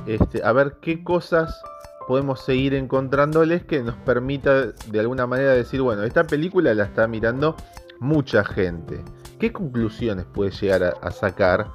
este, 0.07 0.43
a 0.45 0.53
ver 0.53 0.77
qué 0.81 1.05
cosas 1.05 1.63
podemos 2.09 2.41
seguir 2.41 2.75
encontrándoles 2.75 3.65
que 3.65 3.83
nos 3.83 3.95
permita 3.97 4.67
de 4.67 5.01
alguna 5.01 5.27
manera 5.27 5.53
decir, 5.53 5.81
bueno, 5.81 6.03
esta 6.03 6.25
película 6.25 6.75
la 6.75 6.85
está 6.85 7.07
mirando 7.07 7.57
mucha 8.01 8.45
gente. 8.45 9.05
¿Qué 9.39 9.53
conclusiones 9.53 10.25
puede 10.25 10.51
llegar 10.51 10.97
a, 11.01 11.11
sacar 11.11 11.69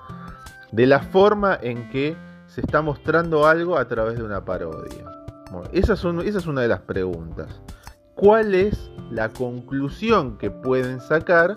de 0.71 0.85
la 0.87 0.99
forma 0.99 1.57
en 1.61 1.89
que 1.89 2.17
se 2.47 2.61
está 2.61 2.81
mostrando 2.81 3.47
algo 3.47 3.77
a 3.77 3.87
través 3.87 4.17
de 4.17 4.23
una 4.23 4.43
parodia? 4.43 5.05
esa, 5.71 5.93
es 5.93 6.03
esa 6.03 6.37
es 6.39 6.47
una 6.47 6.61
de 6.61 6.67
las 6.67 6.81
preguntas. 6.81 7.61
¿Cuál 8.15 8.55
es 8.55 8.91
la 9.11 9.29
conclusión 9.29 10.37
que 10.37 10.51
pueden 10.51 10.99
sacar 10.99 11.55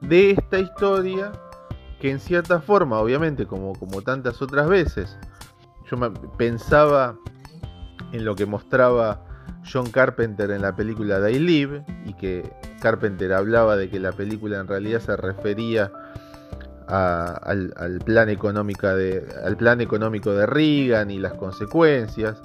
de 0.00 0.30
esta 0.30 0.58
historia 0.58 1.32
que 2.02 2.10
en 2.10 2.18
cierta 2.18 2.60
forma, 2.60 2.98
obviamente 2.98 3.46
como, 3.46 3.74
como 3.74 4.02
tantas 4.02 4.42
otras 4.42 4.68
veces, 4.68 5.16
yo 5.88 5.96
pensaba 6.36 7.16
en 8.10 8.24
lo 8.24 8.34
que 8.34 8.44
mostraba 8.44 9.24
John 9.72 9.88
Carpenter 9.88 10.50
en 10.50 10.62
la 10.62 10.74
película 10.74 11.30
I 11.30 11.38
Live 11.38 11.84
y 12.04 12.14
que 12.14 12.52
Carpenter 12.80 13.32
hablaba 13.32 13.76
de 13.76 13.88
que 13.88 14.00
la 14.00 14.10
película 14.10 14.58
en 14.58 14.66
realidad 14.66 14.98
se 14.98 15.16
refería 15.16 15.92
al, 16.88 18.00
plan 18.04 18.26
de, 18.26 19.24
al 19.44 19.56
plan 19.56 19.80
económico 19.80 20.32
de 20.32 20.46
Reagan 20.46 21.08
y 21.08 21.20
las 21.20 21.34
consecuencias. 21.34 22.42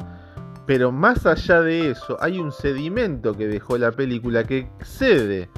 Pero 0.68 0.92
más 0.92 1.26
allá 1.26 1.62
de 1.62 1.90
eso, 1.90 2.16
hay 2.22 2.38
un 2.38 2.52
sedimento 2.52 3.36
que 3.36 3.48
dejó 3.48 3.80
la 3.80 3.92
película 3.92 4.44
que 4.44 4.60
excede 4.60 5.50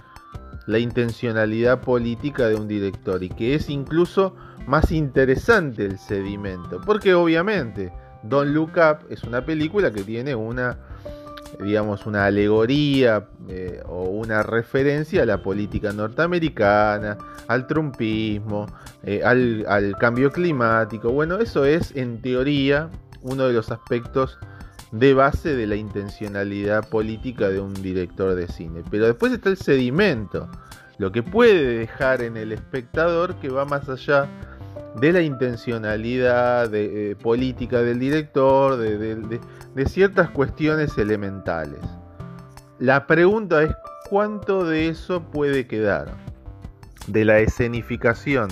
la 0.70 0.78
intencionalidad 0.78 1.82
política 1.82 2.48
de 2.48 2.54
un 2.54 2.68
director 2.68 3.24
y 3.24 3.30
que 3.30 3.56
es 3.56 3.72
incluso 3.72 4.36
más 4.68 4.92
interesante 4.92 5.84
el 5.84 5.98
sedimento. 5.98 6.80
Porque 6.86 7.16
obviamente 7.16 7.92
Don't 8.22 8.52
Look 8.52 8.74
Up 8.78 9.08
es 9.10 9.24
una 9.24 9.44
película 9.44 9.92
que 9.92 10.04
tiene 10.04 10.36
una, 10.36 10.78
digamos, 11.60 12.06
una 12.06 12.26
alegoría 12.26 13.26
eh, 13.48 13.82
o 13.88 14.04
una 14.04 14.44
referencia 14.44 15.24
a 15.24 15.26
la 15.26 15.42
política 15.42 15.92
norteamericana, 15.92 17.18
al 17.48 17.66
trumpismo, 17.66 18.68
eh, 19.02 19.24
al 19.24 19.96
cambio 20.00 20.32
climático. 20.32 21.10
Bueno, 21.10 21.40
eso 21.40 21.66
es 21.66 21.96
en 21.96 22.22
teoría 22.22 22.92
uno 23.24 23.48
de 23.48 23.54
los 23.54 23.72
aspectos 23.72 24.38
de 24.92 25.14
base 25.14 25.56
de 25.56 25.68
la 25.68 25.76
intencionalidad 25.76 26.90
política 26.90 27.50
de 27.50 27.60
un 27.60 27.74
director 27.74 28.36
de 28.36 28.48
cine. 28.48 28.84
Pero 28.90 29.06
después 29.06 29.32
está 29.32 29.50
el 29.50 29.58
sedimento, 29.58 30.50
lo 30.98 31.12
que 31.12 31.24
puede 31.24 31.80
dejar 31.80 32.22
en 32.22 32.38
el 32.38 32.52
espectador 32.52 33.36
que 33.36 33.50
va 33.50 33.66
más 33.66 33.88
allá 33.88 34.28
de 34.96 35.14
la 35.14 35.22
intencionalidad 35.22 36.70
de, 36.70 37.12
eh, 37.12 37.16
política 37.16 37.82
del 37.82 38.00
director, 38.00 38.78
de, 38.78 39.40
ciertas 39.86 40.30
cuestiones 40.32 40.98
elementales. 40.98 41.80
La 42.80 43.08
pregunta 43.08 43.64
es 43.64 43.72
cuánto 44.10 44.66
de 44.66 44.90
eso 44.90 45.22
puede 45.22 45.68
quedar 45.68 46.14
de 47.08 47.26
la 47.26 47.40
escenificación 47.40 48.50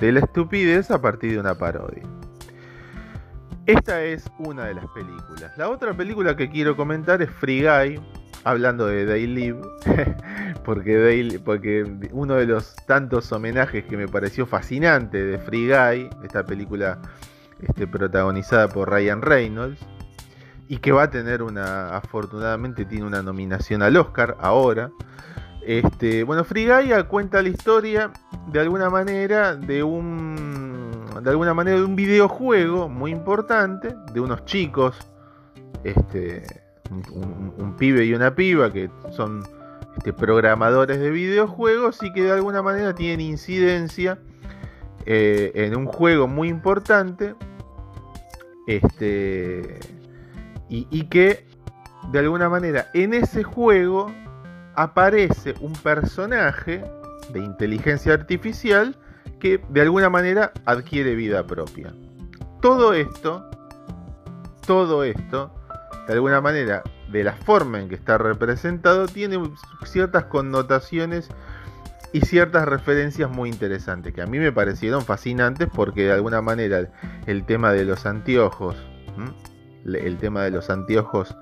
de 0.00 0.12
la 0.12 0.20
estupidez 0.20 0.90
a 0.90 1.00
partir 1.00 1.32
de 1.32 1.38
una 1.38 1.54
parodia. 1.54 2.02
Esta 3.66 4.02
es 4.04 4.30
una 4.38 4.66
de 4.66 4.74
las 4.74 4.86
películas. 4.88 5.56
La 5.56 5.70
otra 5.70 5.96
película 5.96 6.36
que 6.36 6.50
quiero 6.50 6.76
comentar 6.76 7.22
es 7.22 7.30
Free 7.30 7.62
Guy, 7.62 7.98
hablando 8.44 8.86
de 8.86 9.06
Day 9.06 9.26
Live, 9.26 9.62
porque, 10.66 11.40
porque 11.42 12.10
uno 12.12 12.34
de 12.34 12.44
los 12.44 12.76
tantos 12.86 13.32
homenajes 13.32 13.86
que 13.86 13.96
me 13.96 14.06
pareció 14.06 14.44
fascinante 14.44 15.24
de 15.24 15.38
Free 15.38 15.68
Guy, 15.68 16.10
esta 16.22 16.44
película 16.44 17.00
este, 17.62 17.86
protagonizada 17.86 18.68
por 18.68 18.90
Ryan 18.90 19.22
Reynolds, 19.22 19.80
y 20.68 20.76
que 20.76 20.92
va 20.92 21.04
a 21.04 21.10
tener 21.10 21.42
una, 21.42 21.96
afortunadamente 21.96 22.84
tiene 22.84 23.06
una 23.06 23.22
nominación 23.22 23.82
al 23.82 23.96
Oscar 23.96 24.36
ahora. 24.40 24.90
Este, 25.66 26.22
bueno, 26.24 26.44
Free 26.44 26.66
Guy 26.66 27.04
cuenta 27.08 27.40
la 27.40 27.48
historia 27.48 28.10
de 28.48 28.60
alguna 28.60 28.90
manera 28.90 29.56
de 29.56 29.82
un 29.82 30.63
de 31.20 31.30
alguna 31.30 31.54
manera 31.54 31.78
de 31.78 31.84
un 31.84 31.96
videojuego 31.96 32.88
muy 32.88 33.10
importante 33.10 33.94
de 34.12 34.20
unos 34.20 34.44
chicos 34.44 34.96
este 35.84 36.64
un, 36.90 37.76
pibe 37.78 38.04
y 38.04 38.14
una 38.14 38.34
piba 38.34 38.72
que 38.72 38.90
son 39.10 39.42
este, 39.96 40.12
programadores 40.12 40.98
de 41.00 41.10
videojuegos 41.10 42.02
y 42.02 42.12
que 42.12 42.22
de 42.22 42.32
alguna 42.32 42.62
manera 42.62 42.94
tienen 42.94 43.20
incidencia 43.20 44.18
eh, 45.06 45.52
en 45.54 45.76
un 45.76 45.86
juego 45.86 46.28
muy 46.28 46.48
importante 46.48 47.34
este, 48.66 49.80
y, 50.68 50.86
y 50.90 51.04
que 51.08 51.46
de 52.10 52.18
alguna 52.18 52.48
manera 52.48 52.90
en 52.94 53.14
ese 53.14 53.42
juego 53.42 54.12
aparece 54.74 55.54
un 55.60 55.72
personaje 55.72 56.84
de 57.32 57.40
inteligencia 57.40 58.12
artificial 58.12 58.96
que 59.44 59.60
de 59.68 59.82
alguna 59.82 60.08
manera 60.08 60.54
adquiere 60.64 61.14
vida 61.14 61.46
propia. 61.46 61.92
Todo 62.62 62.94
esto, 62.94 63.44
todo 64.66 65.04
esto 65.04 65.52
de 66.06 66.14
alguna 66.14 66.40
manera, 66.40 66.82
de 67.12 67.24
la 67.24 67.34
forma 67.34 67.78
en 67.78 67.90
que 67.90 67.94
está 67.94 68.16
representado, 68.16 69.06
tiene 69.06 69.38
ciertas 69.84 70.24
connotaciones 70.24 71.28
y 72.14 72.22
ciertas 72.22 72.66
referencias 72.66 73.30
muy 73.30 73.50
interesantes, 73.50 74.14
que 74.14 74.22
a 74.22 74.26
mí 74.26 74.38
me 74.38 74.50
parecieron 74.50 75.02
fascinantes 75.02 75.68
porque 75.74 76.04
de 76.04 76.12
alguna 76.12 76.40
manera 76.40 76.88
el 77.26 77.44
tema 77.44 77.72
de 77.72 77.84
los 77.84 78.06
anteojos, 78.06 78.76
el 79.84 80.16
tema 80.16 80.42
de 80.44 80.52
los 80.52 80.70
anteojos, 80.70 81.36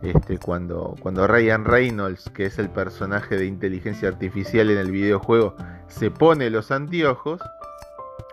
este, 0.00 0.38
cuando, 0.38 0.96
cuando 1.00 1.26
Ryan 1.26 1.66
Reynolds, 1.66 2.30
que 2.30 2.46
es 2.46 2.58
el 2.58 2.70
personaje 2.70 3.36
de 3.36 3.44
inteligencia 3.44 4.08
artificial 4.08 4.70
en 4.70 4.78
el 4.78 4.90
videojuego, 4.90 5.56
se 5.96 6.10
pone 6.10 6.50
los 6.50 6.70
anteojos, 6.70 7.40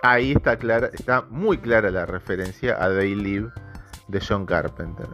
ahí 0.02 0.32
está, 0.32 0.58
clara, 0.58 0.90
está 0.94 1.24
muy 1.30 1.58
clara 1.58 1.92
la 1.92 2.06
referencia 2.06 2.84
a 2.84 2.90
They 2.90 3.16
Live 3.16 3.50
de 4.08 4.20
John 4.20 4.46
Carpenter. 4.46 5.08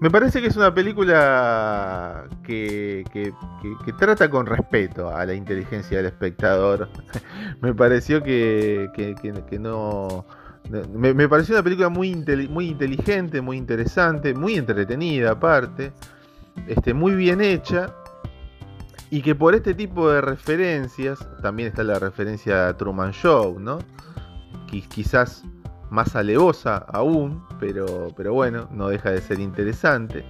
Me 0.00 0.10
parece 0.10 0.40
que 0.40 0.48
es 0.48 0.56
una 0.56 0.74
película 0.74 2.24
que, 2.44 3.04
trata 3.98 4.28
con 4.28 4.46
respeto 4.46 5.14
a 5.14 5.24
la 5.24 5.34
inteligencia 5.34 5.98
del 5.98 6.06
espectador. 6.06 6.88
me 7.60 7.74
pareció 7.74 8.22
que, 8.22 8.88
no... 9.60 10.24
Me, 10.92 11.28
pareció 11.28 11.54
una 11.54 11.62
película 11.62 11.88
muy, 11.88 12.14
muy 12.48 12.68
inteligente, 12.68 13.40
muy 13.40 13.58
interesante, 13.58 14.32
muy 14.32 14.56
entretenida 14.56 15.32
aparte, 15.32 15.92
este, 16.66 16.94
muy 16.94 17.14
bien 17.14 17.40
hecha 17.40 17.94
y 19.12 19.20
que 19.20 19.34
por 19.34 19.54
este 19.54 19.74
tipo 19.74 20.10
de 20.10 20.22
referencias, 20.22 21.18
también 21.42 21.68
está 21.68 21.84
la 21.84 21.98
referencia 21.98 22.68
a 22.68 22.76
Truman 22.78 23.12
Show, 23.12 23.60
¿no? 23.60 23.78
Quizás 24.88 25.44
más 25.90 26.16
alevosa 26.16 26.78
aún, 26.78 27.44
pero, 27.60 28.08
pero 28.16 28.32
bueno, 28.32 28.70
no 28.72 28.88
deja 28.88 29.10
de 29.10 29.20
ser 29.20 29.38
interesante. 29.38 30.24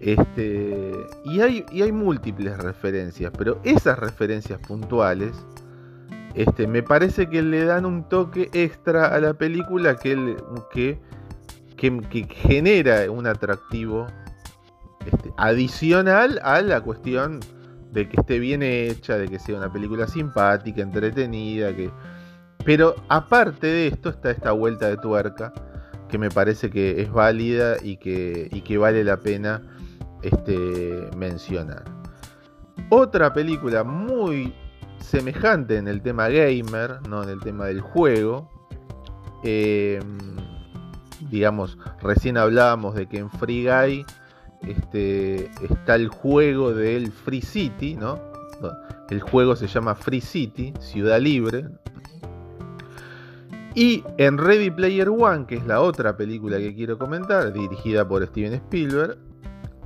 Este, 0.00 0.90
y, 1.26 1.42
hay, 1.42 1.66
y 1.70 1.82
hay 1.82 1.92
múltiples 1.92 2.56
referencias, 2.56 3.30
pero 3.36 3.60
esas 3.62 3.98
referencias 3.98 4.58
puntuales 4.60 5.32
este, 6.34 6.66
me 6.66 6.82
parece 6.82 7.28
que 7.28 7.42
le 7.42 7.66
dan 7.66 7.84
un 7.84 8.08
toque 8.08 8.48
extra 8.54 9.08
a 9.08 9.20
la 9.20 9.34
película 9.34 9.96
que, 9.96 10.34
que, 10.72 10.98
que, 11.76 12.24
genera 12.24 13.10
un 13.10 13.26
atractivo 13.26 14.06
este, 15.04 15.30
adicional 15.36 16.40
a 16.42 16.62
la 16.62 16.80
cuestión 16.80 17.40
de 17.92 18.08
que 18.08 18.20
esté 18.20 18.38
bien 18.38 18.62
hecha, 18.62 19.16
de 19.18 19.28
que 19.28 19.38
sea 19.38 19.58
una 19.58 19.72
película 19.72 20.06
simpática, 20.06 20.82
entretenida, 20.82 21.74
que, 21.76 21.90
pero 22.64 22.94
aparte 23.08 23.66
de 23.66 23.86
esto 23.88 24.08
está 24.08 24.30
esta 24.30 24.52
vuelta 24.52 24.88
de 24.88 24.96
tuerca 24.96 25.52
que 26.08 26.18
me 26.18 26.30
parece 26.30 26.70
que 26.70 27.00
es 27.00 27.10
válida 27.10 27.76
y 27.82 27.96
que, 27.96 28.62
que 28.64 28.78
vale 28.78 29.02
la 29.02 29.18
pena 29.18 29.62
este, 30.22 31.08
mencionar. 31.16 31.84
Otra 32.90 33.32
película 33.32 33.82
muy 33.82 34.54
semejante 34.98 35.78
en 35.78 35.88
el 35.88 36.02
tema 36.02 36.28
gamer, 36.28 37.00
no 37.08 37.22
en 37.22 37.30
el 37.30 37.40
tema 37.40 37.66
del 37.66 37.80
juego. 37.80 38.50
Em, 39.42 40.02
digamos, 41.30 41.78
recién 42.02 42.36
hablábamos 42.36 42.94
de 42.94 43.06
que 43.06 43.18
en 43.18 43.30
Free 43.30 43.66
Guy 43.66 44.04
este, 44.66 45.50
está 45.64 45.94
el 45.94 46.08
juego 46.08 46.72
del 46.72 47.10
Free 47.12 47.42
City, 47.42 47.96
¿no? 47.96 48.18
El 49.10 49.20
juego 49.20 49.56
se 49.56 49.66
llama 49.66 49.94
Free 49.94 50.20
City, 50.20 50.72
Ciudad 50.80 51.20
Libre, 51.20 51.68
y 53.74 54.04
en 54.18 54.38
Ready 54.38 54.70
Player 54.70 55.08
One, 55.08 55.46
que 55.46 55.56
es 55.56 55.66
la 55.66 55.80
otra 55.80 56.16
película 56.16 56.58
que 56.58 56.74
quiero 56.74 56.98
comentar, 56.98 57.52
dirigida 57.52 58.06
por 58.06 58.26
Steven 58.26 58.54
Spielberg, 58.54 59.16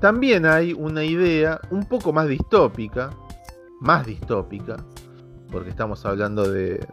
también 0.00 0.44
hay 0.44 0.72
una 0.72 1.04
idea 1.04 1.60
un 1.70 1.86
poco 1.86 2.12
más 2.12 2.28
distópica, 2.28 3.10
más 3.80 4.04
distópica, 4.04 4.76
porque 5.50 5.70
estamos 5.70 6.04
hablando 6.04 6.50
de, 6.50 6.84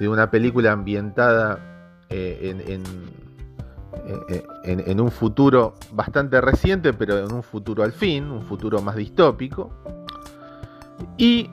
una 0.00 0.30
película 0.30 0.72
ambientada 0.72 1.58
eh, 2.08 2.38
en, 2.42 2.72
en, 2.72 2.82
en, 4.64 5.00
un 5.00 5.10
futuro 5.10 5.74
bastante 5.92 6.40
reciente, 6.40 6.92
pero 6.92 7.18
en 7.18 7.32
un 7.32 7.42
futuro 7.42 7.82
al 7.82 7.92
fin, 7.92 8.30
un 8.30 8.42
futuro 8.42 8.80
más 8.80 8.96
distópico. 8.96 9.70
Y 11.16 11.50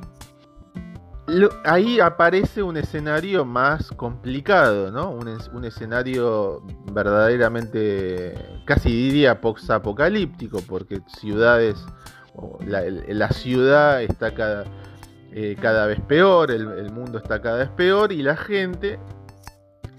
ahí 1.63 1.99
aparece 1.99 2.63
un 2.63 2.77
escenario 2.77 3.45
más 3.45 3.91
complicado, 3.91 4.91
¿no? 4.91 5.11
Un, 5.11 5.65
escenario 5.65 6.61
verdaderamente, 6.91 8.61
casi 8.65 8.89
diría 8.89 9.41
post-apocalíptico, 9.41 10.61
porque 10.67 11.01
ciudades, 11.19 11.85
la, 12.65 13.29
ciudad 13.29 14.01
está 14.01 14.33
cada, 14.33 14.65
eh, 15.31 15.55
cada 15.61 15.85
vez 15.85 15.99
peor, 16.01 16.51
el, 16.51 16.91
mundo 16.91 17.17
está 17.17 17.41
cada 17.41 17.57
vez 17.57 17.69
peor 17.69 18.11
y 18.11 18.23
la 18.23 18.35
gente 18.35 18.99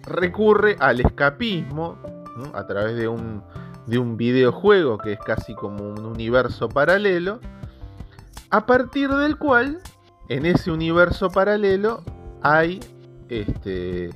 recurre 0.07 0.77
al 0.81 1.01
escapismo 1.01 1.99
a 2.55 2.66
través 2.66 2.96
de 2.96 3.09
un, 3.09 3.42
de 3.87 3.98
un 3.98 4.16
videojuego 4.16 4.98
que 4.98 5.12
es 5.12 5.18
casi 5.20 5.55
como 5.55 5.88
un 5.88 6.05
universo 6.05 6.68
paralelo, 6.68 7.40
a 8.50 8.66
partir 8.66 9.11
del 9.11 9.37
cual 9.37 9.79
en 10.29 10.46
ese 10.46 10.70
universo 10.70 11.31
paralelo 11.31 12.03
hay, 12.42 12.81
este, 13.29 14.11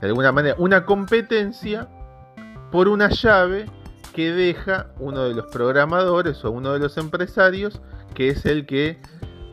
de 0.00 0.06
alguna 0.06 0.32
manera, 0.32 0.56
una 0.58 0.84
competencia 0.84 1.88
por 2.70 2.88
una 2.88 3.08
llave 3.08 3.66
que 4.14 4.32
deja 4.32 4.88
uno 4.98 5.24
de 5.24 5.34
los 5.34 5.46
programadores 5.46 6.44
o 6.44 6.50
uno 6.50 6.72
de 6.72 6.78
los 6.78 6.96
empresarios, 6.96 7.80
que 8.14 8.28
es 8.28 8.44
el 8.44 8.66
que 8.66 9.00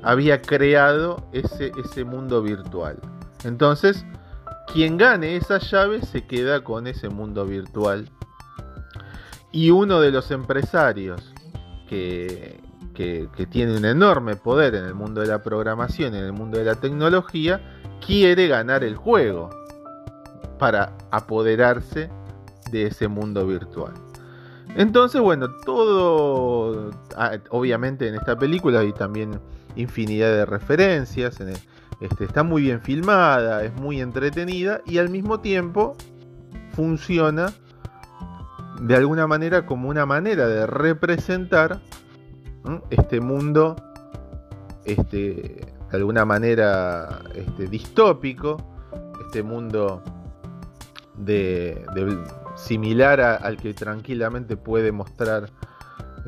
había 0.04 0.42
creado 0.42 1.28
ese, 1.32 1.72
ese 1.84 2.04
mundo 2.04 2.42
virtual. 2.42 2.98
Entonces, 3.44 4.06
quien 4.72 4.98
gane 4.98 5.36
esa 5.36 5.60
llave 5.60 6.02
se 6.02 6.26
queda 6.26 6.64
con 6.64 6.88
ese 6.88 7.10
mundo 7.10 7.46
virtual. 7.46 8.10
Y 9.52 9.72
uno 9.72 10.00
de 10.02 10.12
los 10.12 10.30
empresarios 10.32 11.34
que, 11.90 12.60
que, 12.94 13.48
tiene 13.50 13.78
un 13.78 13.86
enorme 13.86 14.36
poder 14.36 14.76
en 14.76 14.86
el 14.86 14.94
mundo 14.94 15.22
de 15.22 15.28
la 15.28 15.42
programación, 15.42 16.16
en 16.16 16.26
el 16.26 16.34
mundo 16.34 16.58
de 16.58 16.66
la 16.66 16.76
tecnología, 16.76 17.62
quiere 18.06 18.48
ganar 18.48 18.84
el 18.84 18.96
juego 18.96 19.50
para 20.60 20.94
apoderarse 21.12 22.10
de 22.72 22.88
ese 22.88 23.08
mundo 23.08 23.48
virtual. 23.48 23.94
Entonces, 24.76 25.22
bueno, 25.22 25.48
todo, 25.66 26.92
ah, 27.16 27.38
obviamente 27.50 28.08
en 28.08 28.16
esta 28.16 28.38
película 28.38 28.82
hay 28.82 28.94
también 28.94 29.40
infinidad 29.76 30.30
de 30.30 30.46
referencias, 30.46 31.40
este, 32.00 32.26
está 32.26 32.44
muy 32.44 32.64
bien 32.64 32.82
filmada, 32.82 33.64
es 33.64 33.74
muy 33.76 34.02
entretenida 34.02 34.82
y 34.86 35.00
al 35.00 35.10
mismo 35.10 35.40
tiempo 35.40 35.96
funciona 36.74 37.52
de 38.82 38.96
alguna 38.96 39.26
manera 39.26 39.66
como 39.66 39.90
una 39.90 40.06
manera 40.06 40.48
de 40.48 40.68
representar 40.68 41.80
este 42.90 43.20
mundo, 43.20 43.76
este, 44.86 45.66
de 45.92 45.98
alguna 45.98 46.26
manera 46.26 47.22
este, 47.34 47.68
distópico, 47.68 48.58
este 49.26 49.42
mundo 49.42 50.04
de, 51.18 51.84
similar 52.56 53.22
al 53.22 53.58
que 53.58 53.74
tranquilamente 53.74 54.58
puede 54.58 54.92
mostrar 54.92 55.50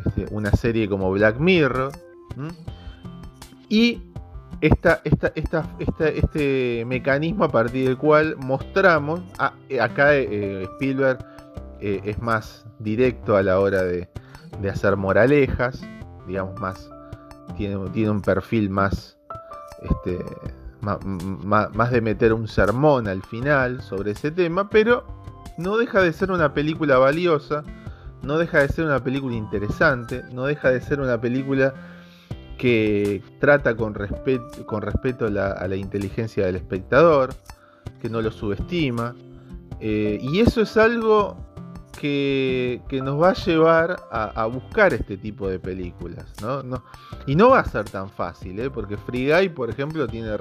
este, 0.06 0.26
una 0.32 0.52
serie 0.52 0.90
como 0.90 1.12
Black 1.12 1.40
Mirror. 1.40 1.92
Y 3.68 4.09
esta, 4.62 5.02
esta, 5.04 5.72
este 6.10 6.84
mecanismo 6.86 7.45
a 7.45 7.50
partir 7.50 7.88
del 7.88 7.98
cual 7.98 8.36
mostramos, 8.38 9.22
acá 9.80 10.15
eh, 10.15 10.63
Spielberg 10.74 11.19
eh, 11.82 12.02
es 12.04 12.19
más 12.19 12.65
directo 12.80 13.38
a 13.38 13.43
la 13.43 13.60
hora 13.60 13.84
de, 13.84 14.10
hacer 14.69 14.98
moralejas, 14.98 15.82
digamos, 16.28 16.60
más. 16.60 16.89
Tiene, 17.56 17.78
un 17.78 18.22
perfil 18.22 18.69
más. 18.69 19.17
Este, 19.82 20.19
más, 20.82 21.91
de 21.91 22.02
meter 22.02 22.34
un 22.34 22.48
sermón 22.48 23.08
al 23.08 23.22
final 23.24 23.82
sobre 23.82 24.12
ese 24.12 24.32
tema, 24.32 24.69
pero 24.69 25.06
no 25.58 25.78
deja 25.78 26.02
de 26.02 26.13
ser 26.13 26.32
una 26.32 26.54
película 26.54 26.98
valiosa, 26.98 27.63
no 28.22 28.38
deja 28.38 28.60
de 28.60 28.69
ser 28.69 28.86
una 28.86 29.04
película 29.04 29.36
interesante, 29.36 30.24
no 30.32 30.45
deja 30.45 30.69
de 30.69 30.82
ser 30.82 31.00
una 31.00 31.19
película 31.19 31.74
que 32.60 33.24
trata 33.39 33.76
con, 33.76 33.95
respeto, 33.95 35.26
a 35.26 35.67
la, 35.67 35.76
inteligencia 35.76 36.45
del 36.45 36.58
espectador, 36.58 37.34
que 38.02 38.10
no 38.10 38.22
lo 38.22 38.32
subestima. 38.32 39.15
Eh, 39.80 40.19
y 40.22 40.41
eso 40.41 40.62
es 40.62 40.76
algo 40.76 41.38
que, 42.00 42.82
nos 43.04 43.19
va 43.19 43.30
a 43.30 43.34
llevar 43.34 43.95
a, 44.12 44.45
buscar 44.45 44.93
este 44.93 45.17
tipo 45.17 45.48
de 45.48 45.58
películas. 45.58 46.26
¿no? 46.41 46.84
y 47.26 47.36
no 47.36 47.50
va 47.50 47.60
a 47.60 47.65
ser 47.65 47.86
tan 47.86 48.10
fácil, 48.10 48.60
¿eh? 48.60 48.69
porque 48.69 48.98
Free 48.98 49.32
Guy, 49.32 49.50
por 49.50 49.69
ejemplo, 49.69 50.06
tiene 50.08 50.36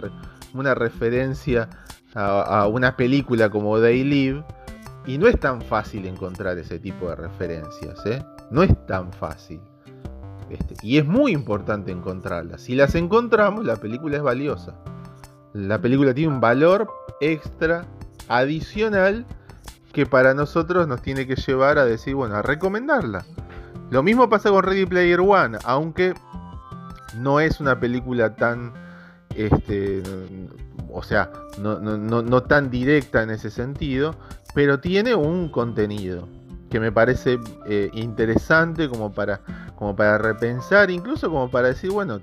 una 0.54 0.74
referencia 0.74 1.70
a, 2.14 2.66
una 2.66 2.96
película 2.96 3.48
como 3.48 3.80
They 3.80 4.04
Live. 4.04 4.44
Y 5.06 5.16
no 5.16 5.26
es 5.26 5.40
tan 5.40 5.62
fácil 5.62 6.04
encontrar 6.04 6.58
ese 6.58 6.78
tipo 6.78 7.08
de 7.08 7.16
referencias. 7.16 8.04
¿eh? 8.04 8.22
No 8.50 8.62
es 8.62 8.86
tan 8.86 9.10
fácil. 9.12 9.60
Este, 10.50 10.74
y 10.82 10.98
es 10.98 11.06
muy 11.06 11.32
importante 11.32 11.92
encontrarlas. 11.92 12.62
Si 12.62 12.74
las 12.74 12.94
encontramos, 12.94 13.64
la 13.64 13.76
película 13.76 14.16
es 14.16 14.22
valiosa. 14.22 14.74
La 15.52 15.80
película 15.80 16.14
tiene 16.14 16.32
un 16.32 16.40
valor 16.40 16.88
extra, 17.20 17.86
adicional, 18.28 19.26
que 19.92 20.06
para 20.06 20.34
nosotros 20.34 20.86
nos 20.86 21.02
tiene 21.02 21.26
que 21.26 21.34
llevar 21.36 21.78
a 21.78 21.84
decir, 21.84 22.14
bueno, 22.14 22.36
a 22.36 22.42
recomendarla. 22.42 23.24
Lo 23.90 24.02
mismo 24.02 24.28
pasa 24.28 24.50
con 24.50 24.62
Ready 24.62 24.86
Player 24.86 25.20
One, 25.20 25.58
aunque 25.64 26.14
no 27.16 27.40
es 27.40 27.60
una 27.60 27.80
película 27.80 28.36
tan, 28.36 28.72
este, 29.34 30.02
o 30.92 31.02
sea, 31.02 31.30
no, 31.58 32.42
tan 32.42 32.70
directa 32.70 33.22
en 33.22 33.30
ese 33.30 33.50
sentido, 33.50 34.14
pero 34.54 34.78
tiene 34.78 35.14
un 35.14 35.48
contenido 35.48 36.28
que 36.70 36.80
me 36.80 36.92
parece 36.92 37.38
eh, 37.66 37.90
interesante 37.94 38.88
como 38.90 39.12
para, 39.12 39.40
como 39.78 39.94
para 39.94 40.18
repensar, 40.18 40.90
incluso 40.90 41.30
como 41.30 41.50
para 41.50 41.68
decir, 41.68 41.92
bueno, 41.92 42.20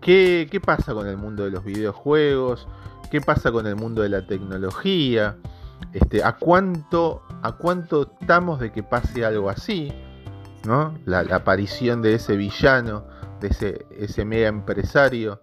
¿qué, 0.00 0.48
¿qué 0.50 0.60
pasa 0.60 0.94
con 0.94 1.06
el 1.06 1.16
mundo 1.16 1.44
de 1.44 1.50
los 1.50 1.64
videojuegos? 1.64 2.66
¿Qué 3.10 3.20
pasa 3.20 3.52
con 3.52 3.68
el 3.68 3.76
mundo 3.76 4.02
de 4.02 4.08
la 4.08 4.26
tecnología? 4.26 5.36
Este, 5.92 6.24
¿a, 6.24 6.32
cuánto, 6.32 7.22
¿A 7.42 7.52
cuánto 7.52 8.10
estamos 8.20 8.58
de 8.58 8.72
que 8.72 8.82
pase 8.82 9.24
algo 9.24 9.48
así? 9.48 9.92
¿no? 10.64 10.98
La, 11.04 11.20
aparición 11.20 12.02
de 12.02 12.14
ese 12.14 12.36
villano, 12.36 13.04
de 13.40 13.48
ese, 13.48 13.86
ese 13.96 14.24
mega 14.24 14.48
empresario 14.48 15.40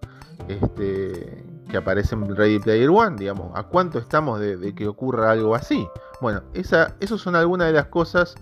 este, 0.48 1.42
que 1.70 1.76
aparece 1.78 2.14
en 2.14 2.36
Ready 2.36 2.58
Player 2.58 2.90
One, 2.90 3.16
digamos, 3.16 3.50
¿a 3.54 3.62
cuánto 3.62 3.98
estamos 3.98 4.40
de, 4.40 4.74
que 4.74 4.86
ocurra 4.86 5.30
algo 5.30 5.54
así? 5.54 5.88
Bueno, 6.20 6.42
esa, 6.52 6.94
eso 7.00 7.16
son 7.16 7.34
algunas 7.34 7.68
de 7.68 7.72
las 7.72 7.86
cosas, 7.86 8.34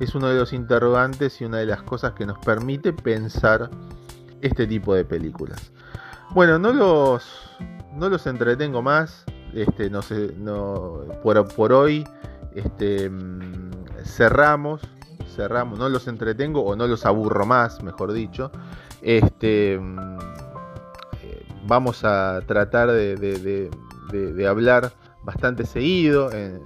es 0.00 0.14
uno 0.14 0.28
de 0.28 0.38
los 0.38 0.52
interrogantes 0.52 1.40
y 1.40 1.44
una 1.44 1.58
de 1.58 1.66
las 1.66 1.82
cosas 1.82 2.12
que 2.12 2.26
nos 2.26 2.38
permite 2.38 2.92
pensar 2.92 3.70
este 4.40 4.66
tipo 4.66 4.94
de 4.94 5.04
películas. 5.04 5.72
Bueno, 6.30 6.58
no 6.58 6.72
los, 6.72 7.50
no 7.94 8.08
los 8.08 8.26
entretengo 8.26 8.82
más, 8.82 9.24
este, 9.52 9.88
no 9.90 10.02
sé, 10.02 10.34
no, 10.38 11.02
por, 11.22 11.46
por 11.54 11.72
hoy 11.72 12.04
este, 12.54 13.08
mm, 13.08 13.70
cerramos 14.04 14.82
cerramos, 15.34 15.78
no 15.78 15.88
los 15.88 16.06
entretengo 16.08 16.62
o 16.62 16.76
no 16.76 16.86
los 16.86 17.04
aburro 17.04 17.44
más, 17.44 17.82
mejor 17.82 18.12
dicho. 18.12 18.50
Este, 19.02 19.78
mm, 19.78 20.18
vamos 21.66 22.04
a 22.04 22.40
tratar 22.46 22.90
de, 22.90 23.68
hablar 24.48 24.92
bastante 25.22 25.66
seguido 25.66 26.30
en, 26.32 26.62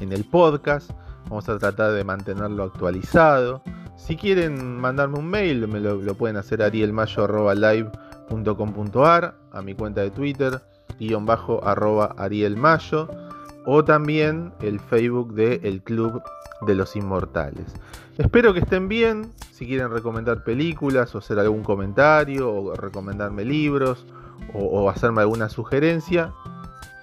el 0.00 0.24
podcast. 0.24 0.90
Vamos 1.30 1.48
a 1.48 1.58
tratar 1.58 1.92
de 1.92 2.02
mantenerlo 2.02 2.64
actualizado. 2.64 3.62
Si 3.96 4.16
quieren 4.16 4.80
mandarme 4.80 5.20
un 5.20 5.28
mail, 5.28 5.68
me 5.68 5.78
lo, 5.78 6.00
pueden 6.14 6.36
hacer 6.36 6.60
arielmayo.live.com.ar, 6.60 9.34
a 9.52 9.62
mi 9.62 9.74
cuenta 9.74 10.00
de 10.00 10.10
Twitter, 10.10 10.60
guion 10.98 11.26
bajo 11.26 11.64
arroba 11.64 12.16
arielmayo, 12.18 13.08
o 13.64 13.84
también 13.84 14.52
el 14.60 14.80
Facebook 14.80 15.34
de 15.34 15.60
El 15.62 15.82
Club 15.82 16.20
de 16.66 16.74
los 16.74 16.96
Inmortales. 16.96 17.76
Espero 18.18 18.52
que 18.52 18.58
estén 18.60 18.88
bien. 18.88 19.32
Si 19.52 19.66
quieren 19.66 19.90
recomendar 19.90 20.42
películas 20.42 21.14
o 21.14 21.18
hacer 21.18 21.38
algún 21.38 21.62
comentario 21.62 22.52
o 22.52 22.74
recomendarme 22.74 23.44
libros 23.44 24.04
o, 24.52 24.90
hacerme 24.90 25.20
alguna 25.20 25.48
sugerencia, 25.48 26.32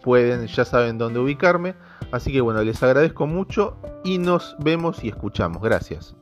pueden, 0.03 0.47
ya 0.47 0.65
saben 0.65 0.97
dónde 0.97 1.19
ubicarme. 1.19 1.75
Así 2.11 2.31
que 2.31 2.41
bueno, 2.41 2.63
les 2.63 2.81
agradezco 2.83 3.27
mucho 3.27 3.77
y 4.03 4.17
nos 4.17 4.55
vemos 4.59 5.03
y 5.03 5.09
escuchamos. 5.09 5.61
Gracias. 5.61 6.15